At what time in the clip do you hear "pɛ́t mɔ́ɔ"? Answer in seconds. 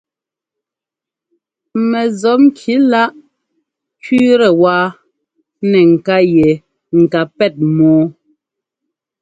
7.37-8.03